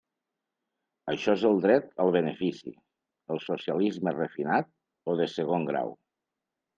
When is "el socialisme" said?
3.35-4.15